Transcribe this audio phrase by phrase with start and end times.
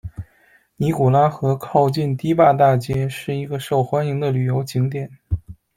[0.77, 5.11] 尼古拉河靠近堤坝大街，是一个受欢迎的旅游景点。